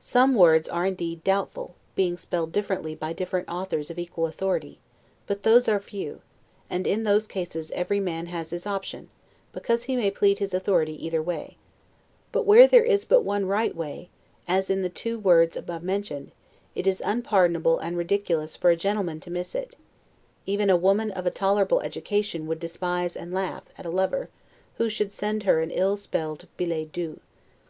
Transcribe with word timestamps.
Some 0.00 0.34
words 0.34 0.70
are 0.70 0.86
indeed 0.86 1.22
doubtful, 1.22 1.74
being 1.94 2.16
spelled 2.16 2.50
differently 2.50 2.94
by 2.94 3.12
different 3.12 3.46
authors 3.50 3.90
of 3.90 3.98
equal 3.98 4.26
authority; 4.26 4.78
but 5.26 5.42
those 5.42 5.68
are 5.68 5.78
few; 5.80 6.22
and 6.70 6.86
in 6.86 7.02
those 7.02 7.26
cases 7.26 7.70
every 7.72 8.00
man 8.00 8.24
has 8.28 8.48
his 8.48 8.66
option, 8.66 9.10
because 9.52 9.82
he 9.84 9.94
may 9.94 10.10
plead 10.10 10.38
his 10.38 10.54
authority 10.54 10.94
either 11.04 11.20
way; 11.22 11.58
but 12.32 12.46
where 12.46 12.66
there 12.66 12.84
is 12.84 13.04
but 13.04 13.20
one 13.22 13.44
right 13.44 13.76
way, 13.76 14.08
as 14.48 14.70
in 14.70 14.80
the 14.80 14.88
two 14.88 15.18
words 15.18 15.58
above 15.58 15.82
mentioned, 15.82 16.30
it 16.74 16.86
is 16.86 17.02
unpardonable 17.04 17.78
and 17.78 17.98
ridiculous 17.98 18.56
for 18.56 18.70
a 18.70 18.76
gentleman 18.76 19.20
to 19.20 19.30
miss 19.30 19.54
it; 19.54 19.76
even 20.46 20.70
a 20.70 20.74
woman 20.78 21.10
of 21.10 21.26
a 21.26 21.30
tolerable 21.30 21.82
education 21.82 22.46
would 22.46 22.60
despise 22.60 23.14
and 23.14 23.34
laugh, 23.34 23.64
at 23.76 23.84
a 23.84 23.90
lover, 23.90 24.30
who 24.78 24.88
should 24.88 25.12
send 25.12 25.42
her 25.42 25.60
an 25.60 25.70
ill 25.70 25.98
spelled 25.98 26.46
billet 26.56 26.90
doux. 26.92 27.20